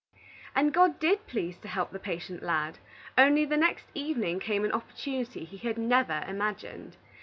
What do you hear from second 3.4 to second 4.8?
the next evening came an